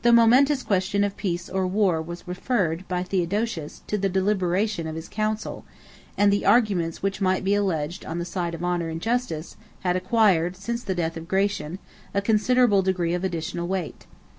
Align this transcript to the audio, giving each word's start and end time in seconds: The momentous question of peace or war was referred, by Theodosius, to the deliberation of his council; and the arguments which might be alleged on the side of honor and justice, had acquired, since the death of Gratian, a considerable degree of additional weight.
The 0.00 0.10
momentous 0.10 0.62
question 0.62 1.04
of 1.04 1.18
peace 1.18 1.46
or 1.50 1.66
war 1.66 2.00
was 2.00 2.26
referred, 2.26 2.88
by 2.88 3.02
Theodosius, 3.02 3.82
to 3.88 3.98
the 3.98 4.08
deliberation 4.08 4.86
of 4.86 4.96
his 4.96 5.06
council; 5.06 5.66
and 6.16 6.32
the 6.32 6.46
arguments 6.46 7.02
which 7.02 7.20
might 7.20 7.44
be 7.44 7.54
alleged 7.54 8.06
on 8.06 8.18
the 8.18 8.24
side 8.24 8.54
of 8.54 8.64
honor 8.64 8.88
and 8.88 9.02
justice, 9.02 9.56
had 9.80 9.96
acquired, 9.96 10.56
since 10.56 10.82
the 10.82 10.94
death 10.94 11.18
of 11.18 11.28
Gratian, 11.28 11.78
a 12.14 12.22
considerable 12.22 12.80
degree 12.80 13.12
of 13.12 13.22
additional 13.22 13.68
weight. 13.68 14.06